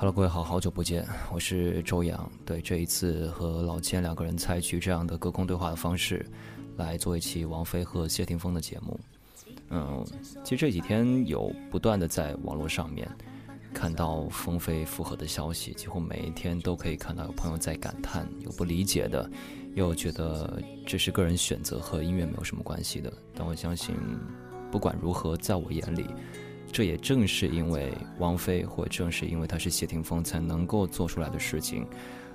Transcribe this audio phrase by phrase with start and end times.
[0.00, 2.30] Hello，各位好，好久不见，我是周洋。
[2.46, 6.24] 对，这一次和老千两个人采取这样的隔空对话的方式，
[6.76, 9.00] 来做一期王菲和谢霆锋的节目。
[9.70, 10.06] 嗯，
[10.44, 13.08] 其实这几天有不断的在网络上面
[13.74, 19.28] 看到风飞复合的消息，几乎每一天都可以看到有朋友在感叹，有不理解的，
[19.74, 23.12] 又觉得这是个人选择和音乐没有什么关系的。
[23.34, 23.96] 但我相信，
[24.70, 26.06] 不管如何，在我眼里。
[26.70, 31.86] 这也正是因为王菲，或正是因为她是谢霆锋，才能够做出来的事情，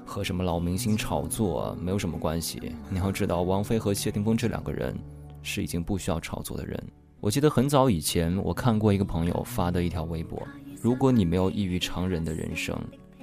[0.05, 2.59] 和什么老明星炒作没有什么关系。
[2.89, 4.97] 你要知道，王菲和谢霆锋这两个人
[5.41, 6.83] 是已经不需要炒作的人。
[7.19, 10.41] 我记得很早以前，我看过一个朋友发的一条微博：
[10.81, 12.77] 如果你没有异于常人的人生，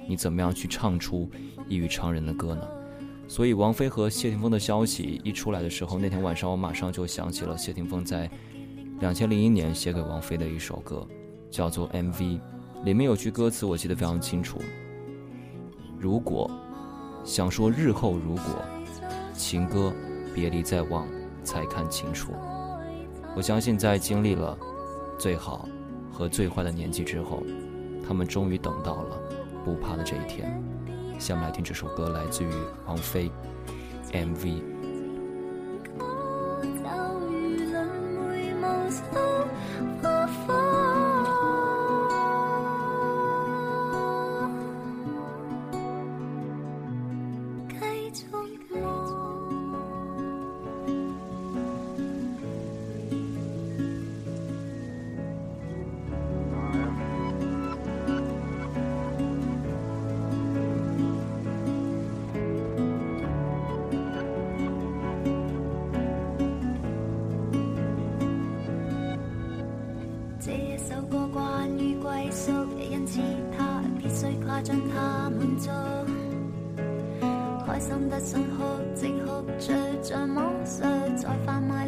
[0.07, 1.29] 你怎么样去唱出
[1.67, 2.67] 异于常人的歌呢？
[3.27, 8.29] 所以，王菲和谢霆锋的消息一出来的时候，那天晚上我马上就想起了谢霆锋在。
[9.01, 11.05] 两千零一年写给王菲的一首歌，
[11.49, 12.13] 叫做《MV》，
[12.83, 14.59] 里面有句歌词我记得非常清楚：
[15.99, 16.49] 如果
[17.23, 18.43] 想说日后如果，
[19.33, 19.91] 情歌
[20.35, 21.07] 别离再望
[21.43, 22.31] 才看清楚。
[23.35, 24.55] 我相信在经历了
[25.17, 25.67] 最好
[26.11, 27.41] 和最坏的年纪之后，
[28.07, 29.19] 他们终于等到了
[29.65, 30.63] 不怕的这一天。
[31.17, 32.49] 下面来听这首歌，来自于
[32.85, 33.31] 王菲，
[34.13, 34.45] 《MV》。
[74.63, 75.69] 将他满足，
[77.65, 78.63] 开心得想哭，
[78.93, 79.73] 即哭著
[80.03, 80.81] 像魔术
[81.15, 81.87] 在贩卖。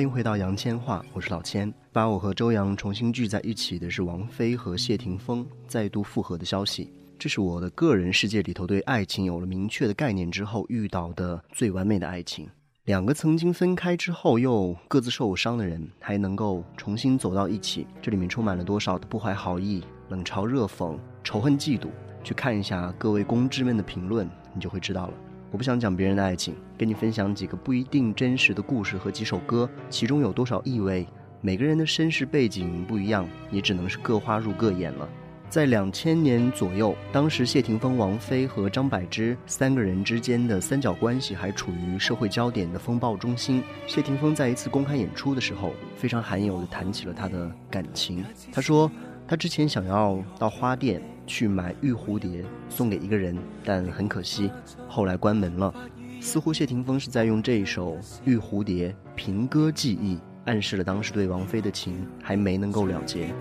[0.00, 1.70] 欢迎回到杨千嬅，我是老千。
[1.92, 6.90] 把我和周洋重新聚在一起的是王菲和谢霆锋再度复合的消息。
[7.18, 12.48] 这是我的个人世界里头对爱情有了明确的概念之后遇到的最完美的爱情。
[12.86, 21.88] 两个曾经分开之后又各自受伤的人，还能够重新走到一起，这里面充满了多少的不怀好意、冷嘲热讽、仇恨嫉妒？
[22.24, 25.14] 去看一下各位公知们的评论，你就会知道了。
[25.50, 31.04] 我不想讲别人的爱情，跟你分享几个不一定真实的故事和几首歌，其中有多少意味？
[31.40, 35.08] 每个人的身世背景不一样，也只能是各花入各眼了。
[35.48, 43.60] 在两千年左右，当时谢霆锋、王菲和张柏芝三个人之间的三角关系还处于社会焦点的风暴中心。
[43.88, 48.24] 谢霆锋在一次公开演出的时候，非常罕有地谈起了他的感情。
[48.52, 48.88] 他说，
[49.26, 51.02] 他之前想要到花店。
[51.30, 54.50] 去买玉蝴蝶送给一个人，但很可惜，
[54.88, 55.72] 后来关门了。
[56.20, 57.94] 似乎谢霆锋是在用这首
[58.24, 63.32] 《玉蝴蝶》凭歌记忆，暗示了当时对王菲的情还没能够了结。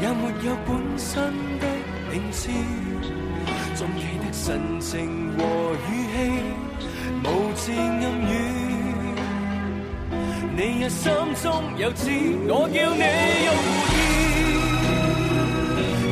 [0.00, 1.08] 也没有本身
[1.58, 1.64] 的
[2.10, 2.50] 名字，
[3.74, 4.90] 总记得神情
[5.36, 5.40] 和
[5.88, 6.80] 语气，
[7.24, 8.32] 无字暗语。
[10.54, 11.10] 你若心
[11.42, 11.46] 中
[11.78, 12.10] 有知，
[12.46, 13.04] 我叫你
[13.46, 13.50] 用
[13.92, 13.94] 意。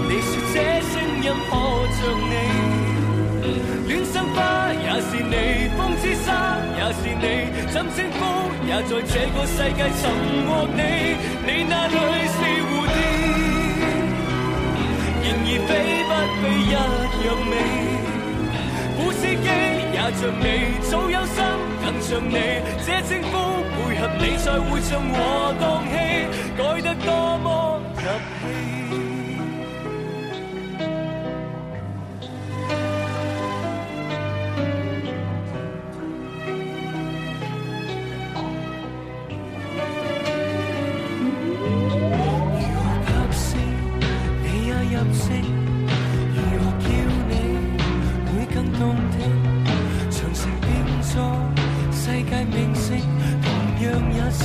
[0.08, 0.56] 你说这
[0.90, 0.92] 声
[1.22, 1.52] 音可
[1.96, 2.34] 像你，
[3.86, 4.38] 恋生花
[4.72, 5.34] 也是你，
[5.76, 6.26] 风之沙
[6.78, 7.24] 也是你，
[7.70, 8.18] 怎称呼
[8.66, 10.02] 也在这个世界寻
[10.48, 10.80] 获你。
[11.46, 11.94] 你那里
[12.26, 12.96] 是蝴蝶，
[15.30, 15.70] 然而飞
[16.08, 16.12] 不
[16.42, 17.54] 飞一样美，
[18.96, 19.46] 古司机
[19.92, 20.44] 也像你，
[20.90, 21.38] 早有心
[21.84, 22.34] 更像你，
[22.84, 25.94] 这称呼配合你，才会像我当戏，
[26.58, 27.46] 改得多么
[27.94, 28.02] 入
[28.40, 28.79] 戏。
[54.32, 54.44] 是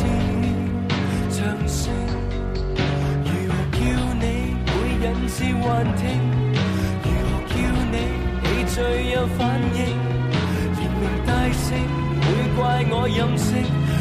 [1.29, 1.93] 场声
[3.23, 3.79] 如何叫
[4.19, 4.23] 你
[4.65, 4.71] 会
[5.03, 6.03] 引致幻听
[7.03, 7.55] 如何叫
[7.91, 7.95] 你
[8.41, 8.77] 你最
[9.11, 9.79] 有反应
[10.75, 11.65] 连名带姓
[12.21, 12.59] 会怪
[12.89, 13.47] 我任性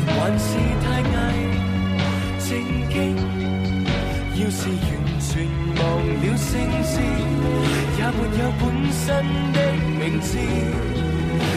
[0.07, 0.49] 还是
[0.81, 1.21] 太矮
[2.41, 2.49] 正
[2.89, 2.95] 经
[4.37, 4.83] 要是完
[5.21, 5.31] 全
[5.77, 6.51] 忘了姓
[6.83, 6.93] 氏
[7.99, 9.05] 也没有本身
[9.53, 9.57] 的
[10.01, 10.29] 名字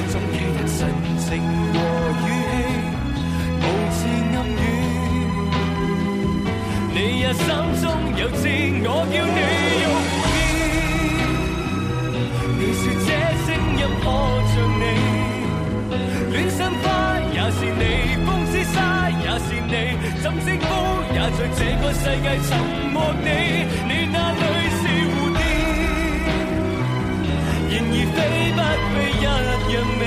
[0.10, 0.80] 总其得神
[1.18, 1.28] 情
[1.74, 1.76] 和
[2.24, 2.87] 语气
[7.34, 7.46] 心
[7.82, 7.86] 中
[8.18, 8.44] 有知，
[8.84, 9.40] 我要你
[9.84, 9.86] 用
[10.34, 10.40] 意。
[12.60, 13.10] 你说这
[13.46, 13.48] 声
[13.78, 14.06] 音可
[14.52, 14.84] 像你，
[16.32, 16.86] 恋心花
[17.34, 17.84] 也是你，
[18.26, 18.76] 风之沙
[19.10, 19.74] 也是你，
[20.24, 20.68] 怎称呼
[21.14, 22.50] 也在这个世界沉
[22.94, 23.30] 么你？
[23.88, 24.42] 你那里
[24.78, 24.82] 是
[25.12, 25.40] 蝴蝶，
[27.70, 28.18] 然而飞
[28.56, 28.60] 不
[28.94, 29.28] 飞一样
[30.00, 30.04] 美。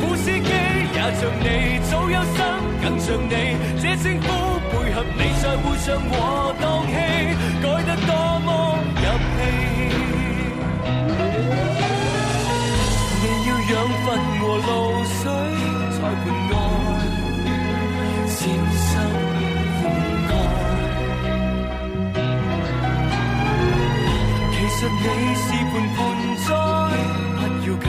[0.00, 0.50] 古司机
[0.94, 1.46] 也像你，
[1.88, 2.36] 早有心
[2.82, 3.32] 更像你，
[3.80, 4.26] 这称呼。
[4.98, 6.12] 合，你再互相和
[6.60, 6.92] 当戏，
[7.62, 8.48] 改得多么
[8.96, 9.02] 入
[9.36, 9.40] 戏。
[13.20, 13.72] 你要养
[14.04, 14.06] 分
[14.40, 14.70] 和露
[15.04, 15.22] 水，
[15.94, 16.54] 才伴我
[18.26, 18.38] 渐
[18.86, 18.90] 生
[19.78, 19.80] 苦
[20.28, 20.30] 难。
[24.52, 25.04] 其实你
[25.44, 25.98] 是盘盆
[26.44, 26.48] 栽，
[27.36, 27.86] 不要紧，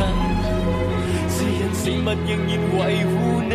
[1.27, 3.11] 自人事物仍然维护
[3.50, 3.53] 你。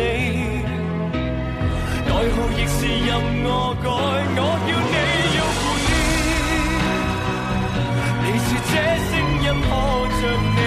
[2.15, 3.11] 代号亦是任
[3.43, 4.95] 我改，我要你
[5.35, 5.91] 用故意。
[8.23, 8.73] 你说这
[9.03, 9.11] 声
[9.43, 9.67] 音可
[10.15, 10.23] 像
[10.55, 10.59] 你，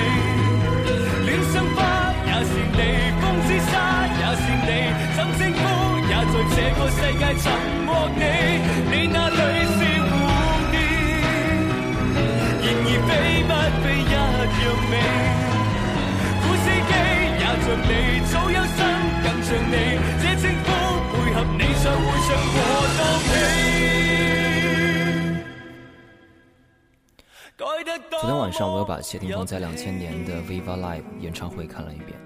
[28.48, 32.18] 晚上，我又把谢霆锋在两千年的 Viva Live 演唱会看了一遍，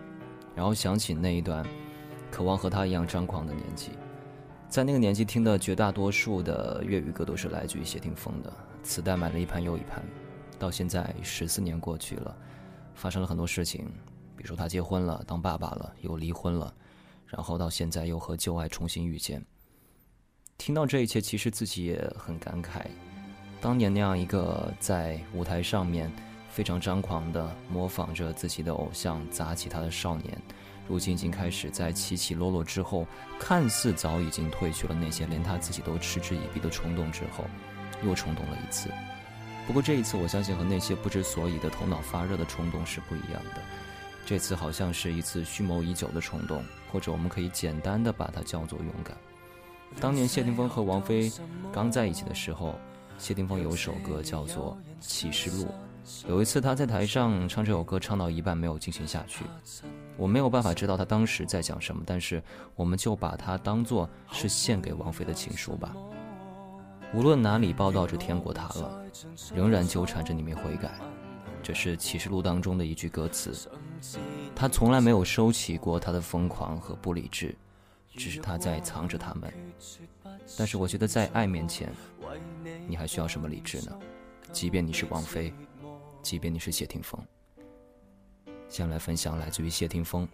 [0.55, 1.67] 然后想起那一段
[2.31, 3.91] 渴望和他一样张狂的年纪。
[4.69, 8.53] 在那个年纪听的绝大多数的粤语歌都是来自于谢霆锋的，
[8.85, 10.01] 磁带买了一盘又一盘。
[10.61, 12.37] 到现在十四年过去了，
[12.95, 13.87] 发生了很多事情，
[14.37, 16.73] 比如说他结婚了，当爸爸了，又离婚了，
[17.27, 19.45] 然后到现在又和旧爱重新遇见。
[20.57, 22.87] 听到这一切，其实自己也很感慨，
[23.63, 26.11] 当年那样一个在舞台上面
[26.51, 30.37] 非常张狂的模仿着自己的偶像砸起他的少年，
[30.89, 33.07] 如今已经开始在起起落落之后，
[33.39, 37.45] 看似早已经褪去了那些连他自己都嗤之以鼻的冲动之后，
[38.03, 38.91] 又冲动了一次。
[39.65, 43.63] 不过这一次，我相信和那些不知所以的头脑发热的冲动是不一样的。
[44.27, 49.17] 这次好像是一次蓄谋已久的冲动，或者我们可以简单的把它叫做勇敢。
[50.01, 51.31] 当年谢霆锋和王菲
[51.73, 52.75] 刚在一起的时候，
[53.23, 54.77] 谢霆锋有首歌叫做
[55.07, 55.69] 《启示录》。
[56.29, 59.45] 有一次他在台上唱这首歌，唱到一半没有进行下去。
[60.17, 62.43] 我没有办法知道他当时在讲什么，但是
[62.75, 65.95] 我们就把它当做是献给王菲的情书吧。
[67.15, 69.05] 无论哪里报道着天国塌了，
[69.55, 70.91] 仍然纠缠着你没悔改。
[71.63, 73.71] 这是启示录当中的一句歌词。
[74.53, 77.55] 他从来没有收起过他的疯狂和不理智，
[78.17, 79.53] 只是他在藏着他们。
[80.57, 81.93] 但是我觉得在爱面前，
[82.87, 83.99] 你还需要什么理智呢？
[84.53, 85.53] 即便你是王菲，
[86.23, 87.21] 即便你是谢霆锋。
[88.69, 90.27] 先来分享来自于谢霆锋《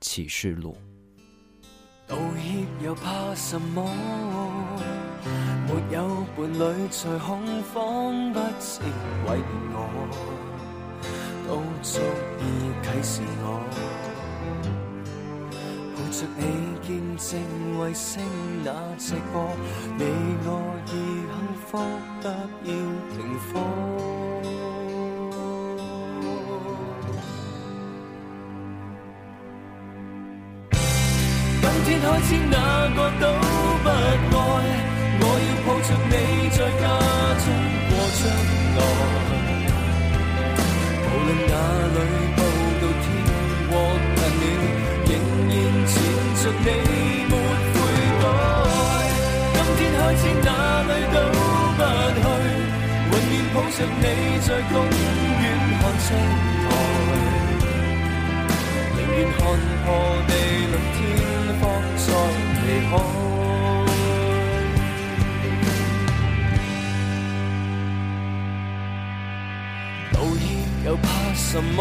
[0.00, 0.76] 启示录》。
[2.08, 3.84] 道歉又怕什么？
[5.66, 8.80] 没有伴侣在恐慌，不是
[9.26, 9.40] 为
[9.72, 9.78] 我，
[11.48, 12.00] 都足
[12.40, 12.42] 以
[12.82, 13.95] 启示我。
[16.16, 16.42] 着你
[16.80, 17.28] 见证
[17.78, 18.24] 卫星
[18.64, 19.34] 那直播，
[19.98, 20.02] 你
[20.46, 20.48] 我
[20.86, 20.90] 已
[21.28, 21.76] 幸福
[22.22, 22.24] 得
[22.64, 22.72] 要
[23.12, 23.44] 停火。
[31.84, 32.56] 今天开始哪
[32.96, 33.24] 个都
[46.64, 46.68] 你
[47.28, 47.32] 没
[47.72, 47.76] 悔
[48.22, 48.24] 改。
[49.54, 50.48] 今天开始哪
[50.88, 51.16] 里都
[51.76, 51.80] 不
[52.16, 52.24] 去，
[53.10, 54.04] 永远抱着你
[54.40, 54.74] 在公
[55.42, 55.44] 园
[55.80, 56.06] 看青
[56.62, 56.66] 苔。
[58.96, 59.38] 宁愿看
[59.84, 59.86] 破
[60.26, 60.30] 地
[60.70, 60.98] 论天
[61.60, 61.62] 荒
[61.96, 62.08] 再
[62.62, 62.92] 离开。
[70.12, 70.42] 道歉
[70.84, 71.78] 又怕什么？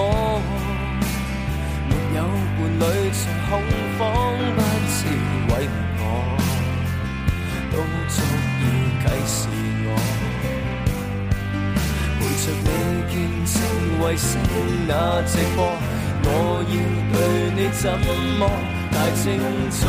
[1.88, 2.20] 没有
[2.58, 3.52] 伴侣曾恐
[3.98, 4.06] 慌，
[4.56, 4.62] 不
[4.92, 4.98] 知
[5.50, 5.52] 为
[6.00, 6.02] 我，
[7.72, 7.74] 都
[8.10, 8.16] 足
[8.62, 8.64] 以
[9.02, 9.38] 启示
[9.86, 9.90] 我。
[12.20, 12.68] 陪着你
[13.10, 13.14] 見
[13.46, 13.56] 證
[14.02, 14.28] 衛星
[14.88, 14.92] 那
[15.24, 15.60] 直播，
[16.24, 16.28] 我
[16.68, 16.74] 要
[17.14, 17.16] 对
[17.56, 17.84] 你怎
[18.38, 18.42] 么
[18.92, 19.24] 太清
[19.72, 19.80] 楚？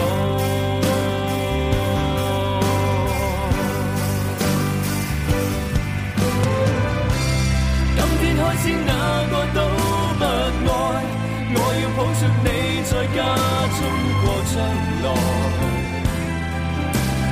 [7.98, 8.90] 今天开始哪
[9.30, 9.58] 个都
[10.18, 10.74] 不爱，
[11.54, 12.48] 我要抱着你
[12.88, 13.18] 在家
[13.76, 13.80] 中
[14.22, 14.24] 過
[14.54, 14.54] 將
[15.02, 15.06] 來。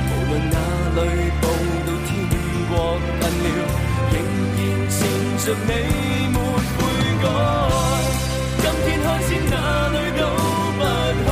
[0.09, 0.55] 無論哪
[0.95, 0.99] 裏
[1.39, 1.43] 步
[1.85, 2.09] 到天
[2.69, 2.71] 国
[3.21, 3.47] 近了，
[4.11, 4.15] 仍
[4.57, 4.59] 然
[4.89, 4.99] 纏
[5.39, 5.69] 着你
[6.33, 6.37] 沒
[6.75, 6.77] 悔
[7.23, 7.25] 改。
[8.61, 9.55] 今天開始哪
[9.95, 10.21] 裏都
[10.77, 10.81] 不
[11.23, 11.27] 去，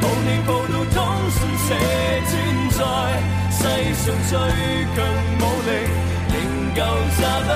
[0.00, 0.96] 抱你抱到通
[1.30, 1.68] 訊社
[2.30, 2.32] 转
[2.76, 2.78] 载，
[3.50, 3.60] 世
[3.94, 4.32] 上最
[4.94, 4.96] 強
[5.40, 5.68] 武力
[6.34, 6.36] 仍
[6.74, 6.78] 旧
[7.18, 7.50] 炸不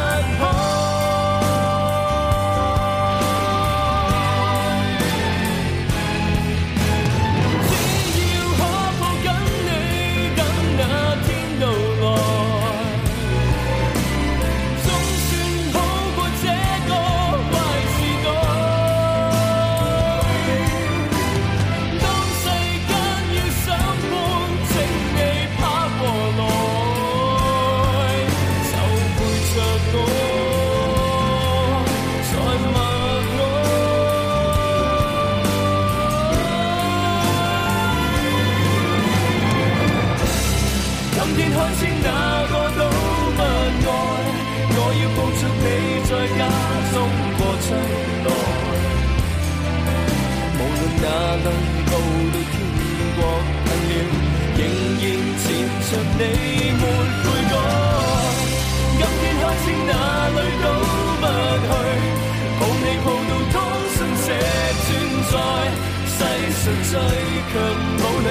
[66.64, 67.12] 世上最
[67.52, 67.54] 強
[67.98, 68.28] 武力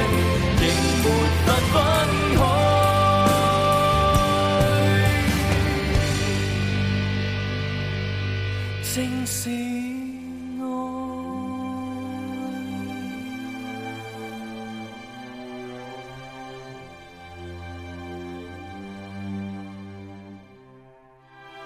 [0.58, 0.62] 仍
[1.04, 1.06] 沒
[1.46, 1.76] 法分
[2.36, 2.42] 开。
[8.82, 8.96] 正
[9.28, 9.34] 是
[10.60, 10.62] 愛。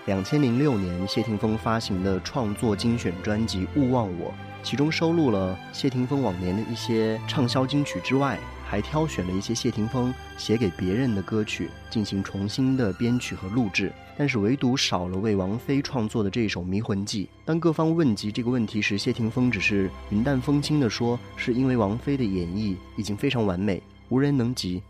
[0.06, 4.32] 两千零六年，谢霆锋发行的创作精选专辑《勿忘我》，
[4.68, 17.24] 其中收录了谢霆锋往年的一些畅销金曲之外，还挑选了一些谢霆锋写给别人的歌曲进行重新的编曲和录制，但是唯独少了为王菲创作的这首《迷魂记》。
[17.46, 24.84] 当各方问及这个问题时，谢霆锋只是云淡风轻地说：“是因为王菲的演绎已经非常完美，无人能及。”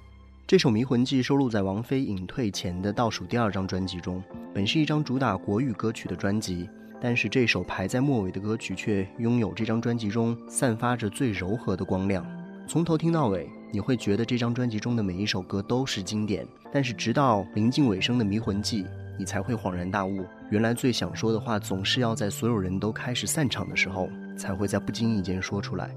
[0.48, 4.24] 这首《迷魂记》收录在王菲隐退前的倒数第二张专辑中，
[4.56, 6.68] 本是一张主打国语歌曲的专辑，
[7.00, 12.26] 但是这首排在末尾的歌曲却拥有这张专辑中散发着最柔和的光亮。
[12.68, 18.84] 从头听到尾，你会觉得这张专辑中的每一首歌都是经典，但是直到临近尾声的《迷魂记》，
[19.18, 25.90] 你才会恍然大悟，原来最想说的话总是要在所有人都开始散场的时候，才会在不经意间说出来。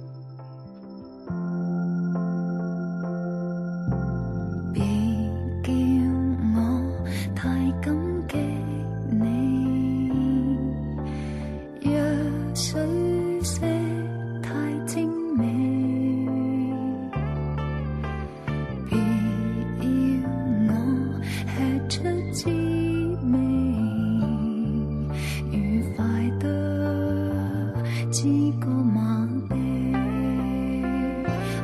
[28.11, 28.25] 知
[28.59, 29.55] 个马鼻，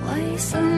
[0.07, 0.76] 为什么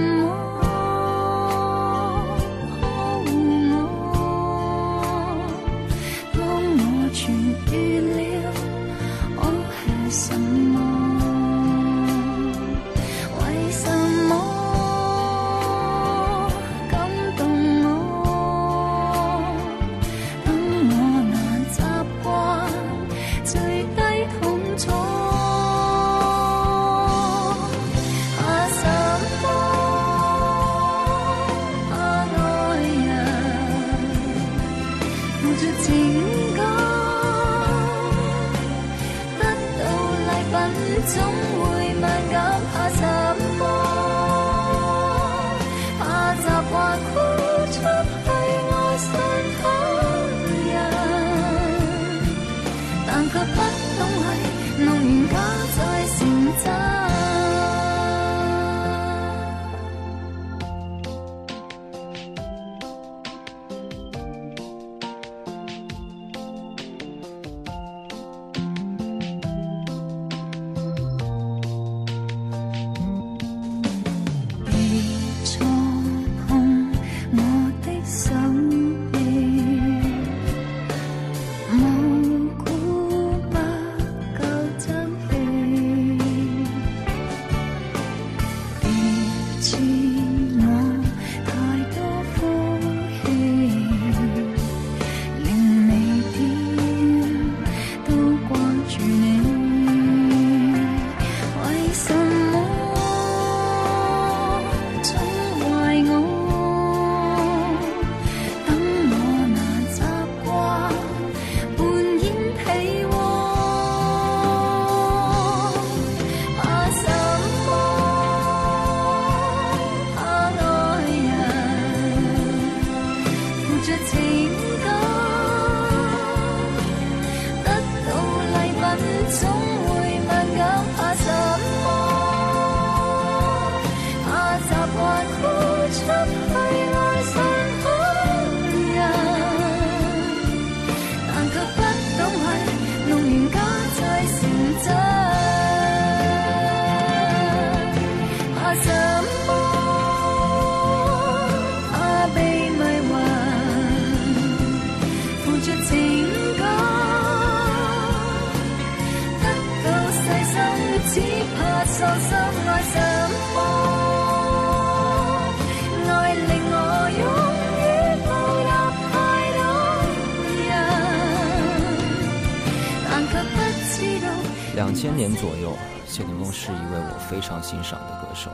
[175.01, 178.51] 千年左右，谢霆锋是一位我非常欣赏的歌手。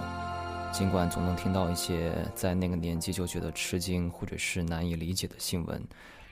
[0.71, 5.83] 尽管总能听到一些在那个年纪就觉得吃惊或者是难以理解的新闻，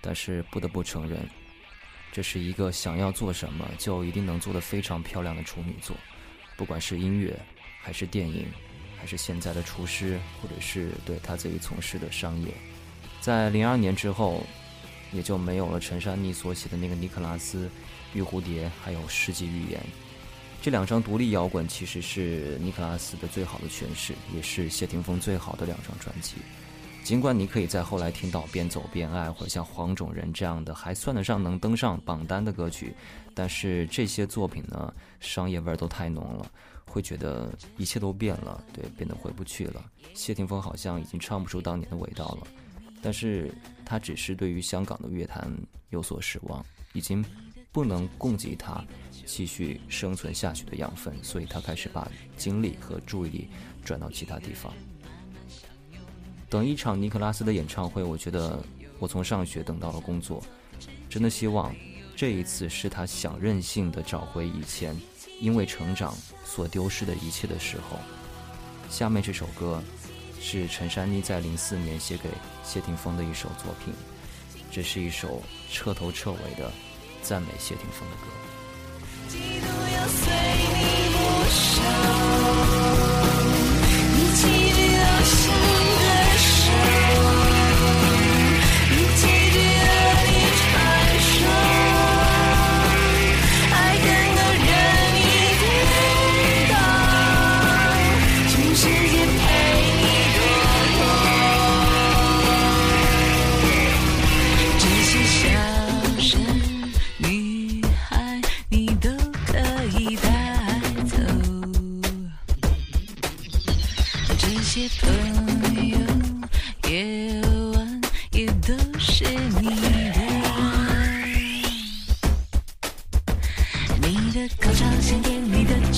[0.02, 1.26] 但是不得不承认，
[2.12, 5.96] 这是一个想要做什么就一定能做得非常漂亮的处女座。
[6.58, 7.34] 不管是音乐，
[7.80, 8.46] 还是电影，
[9.00, 12.48] 还是现在的厨师，或者是对他自己从事的商业，
[13.22, 14.42] 在零二年之后，
[15.12, 17.68] 也就没有了陈珊妮所写的那个尼克拉斯、
[18.14, 19.80] 玉蝴蝶，还有世纪预言。
[20.60, 26.36] 这两张独立摇滚其实是尼克拉斯的最好的诠释，也是谢霆锋最好的两张专辑。
[27.02, 32.94] 尽管你可以在后来听到《边走边爱》或者像《黄种人》这样的还算得上能登上榜单的歌曲，
[33.34, 36.48] 但是这些作品呢，商业味儿都太浓了，
[36.86, 39.84] 会觉得一切都变了，对，变得回不去了。
[40.14, 42.46] 谢霆锋好像已经唱不出当年的味道了，
[43.02, 43.52] 但是
[43.84, 45.50] 他只是对于香港的乐坛
[45.90, 47.22] 有所失望，已经
[47.72, 48.82] 不能供给他
[49.26, 53.48] 继续生存下去的养分，所以他开始把精力和注意力
[53.84, 54.72] 转到其他地方。
[56.48, 58.62] 等一场尼克拉斯的演唱会，我觉得
[58.98, 60.42] 我从上学等到了工作，
[61.08, 61.74] 真的希望
[62.14, 64.94] 这一次是他想任性的找回以前
[65.40, 67.98] 因为成长所丢失的一切的时候。
[68.90, 69.82] 下面这首歌
[70.44, 72.28] 是陈珊妮在零四年写给
[72.64, 73.94] 谢霆锋的一首作品，
[74.72, 76.70] 这是一首彻头彻尾的
[77.22, 78.22] 赞美谢霆锋的歌。
[79.28, 80.32] 嫉妒要随
[80.74, 80.80] 你
[81.14, 81.82] 抹消，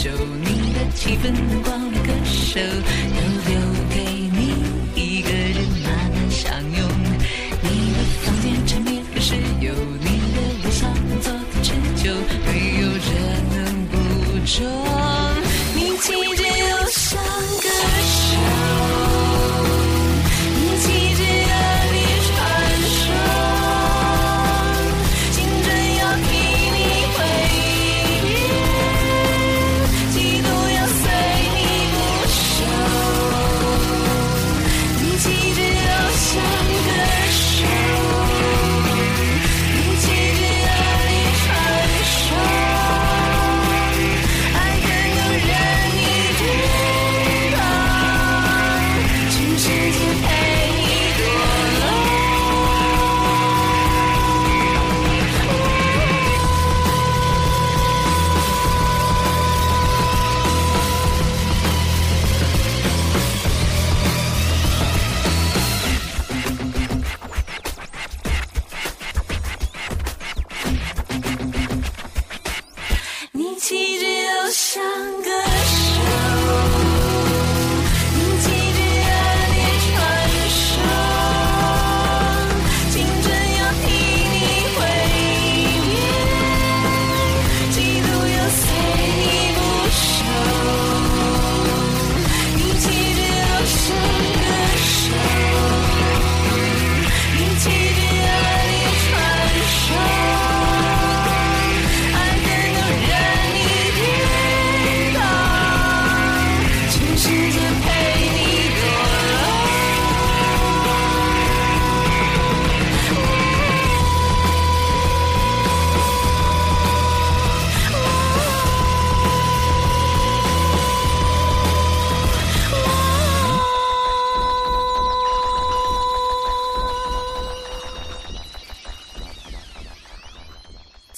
[0.04, 2.60] 就，你的气氛灯光的歌手，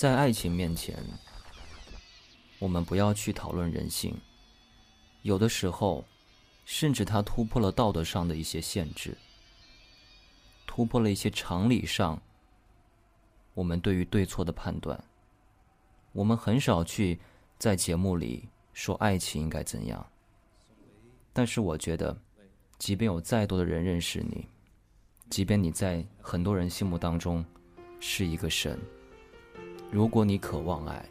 [0.06, 0.96] 在爱情面前，
[2.60, 4.16] 我们不要去讨论人性。
[5.22, 6.04] 有的时候，
[6.64, 9.18] 甚至它突破了道德上的一些限制，
[10.64, 12.22] 突破了一些常理上
[13.52, 15.02] 我们对于对错的判断。
[16.12, 17.18] 我们很少去
[17.58, 20.06] 在节目里说爱情应该怎样，
[21.32, 22.16] 但是我觉得，
[22.78, 24.46] 即便有再多的人认识你，
[25.28, 27.44] 即便你在很多人心目当中
[27.98, 28.78] 是一个神。
[29.90, 31.04] 如果你渴望爱，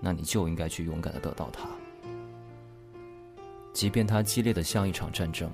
[0.00, 1.66] 那你就应该去勇敢的得到它，
[3.72, 5.50] 即便它激烈的像一场战争，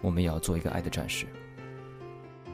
[0.00, 1.26] 我们也要做一个爱的战士。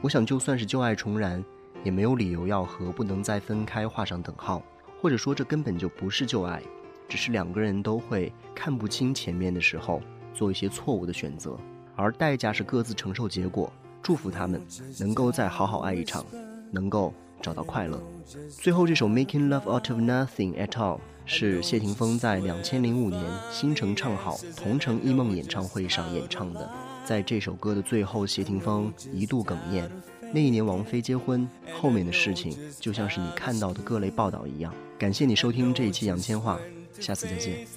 [0.01, 1.41] 我想，就算是旧爱重燃，
[1.83, 4.61] 也没有理由要和不能再分开画上等号，
[4.99, 6.61] 或者说这根本就不是旧爱，
[7.07, 10.01] 只是两个人都会看不清前面的时候，
[10.33, 11.55] 做一些错误的选择，
[11.95, 13.71] 而代价是各自承受结果。
[14.01, 14.61] 祝福他们
[14.99, 16.25] 能够再好好爱一场，
[16.71, 17.13] 能够。
[17.43, 18.01] 找到快乐。
[18.49, 26.67] 最后这首《Making Love Out of Nothing at All》是谢霆锋在两千零五年新城唱好同城一梦演唱会上演唱的。
[27.05, 29.91] 在这首歌的最后，谢霆锋一度哽咽。
[30.33, 34.73] 那一年王菲结婚，后面的事情就像是你看到的各类报道一样。
[34.97, 36.57] 感谢你收听这一期杨千嬅，
[36.99, 37.67] 下次再见。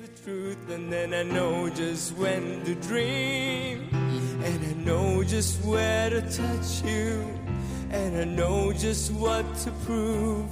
[9.10, 10.48] What to prove.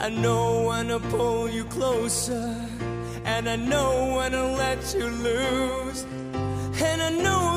[0.00, 2.56] I know when to pull you closer,
[3.24, 6.04] and I know when to let you lose.
[6.82, 7.51] And I know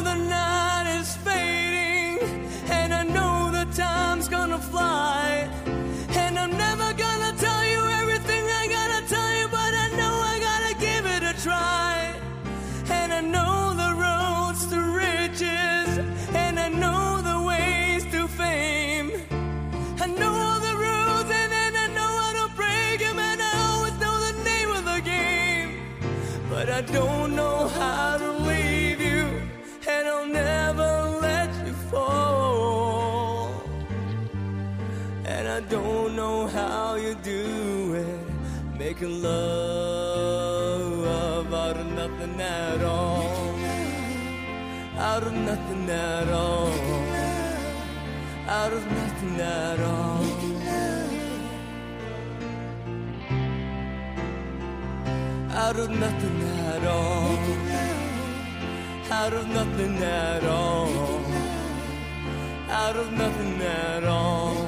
[26.66, 29.40] But I don't know how to leave you,
[29.88, 33.52] and I'll never let you fall.
[35.26, 38.20] And I don't know how you do it,
[38.80, 41.06] making love
[41.54, 43.56] out of nothing at all.
[44.98, 46.72] Out of nothing at all.
[48.48, 50.26] Out of nothing at all.
[55.56, 57.38] Out of nothing at all.
[59.12, 60.90] Out of nothing at all.
[62.70, 64.68] Out of nothing at all.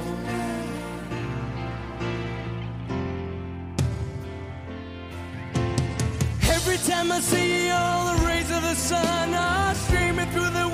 [6.56, 10.67] Every time I see you, all the rays of the sun are streaming through the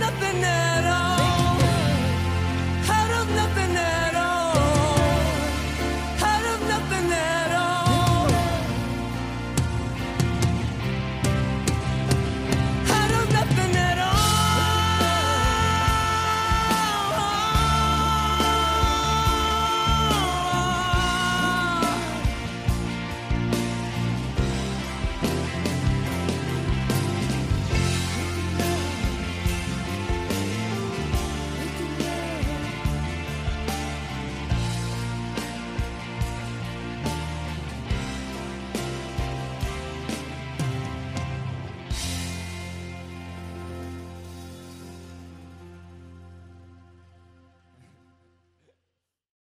[0.00, 1.11] nothing at all.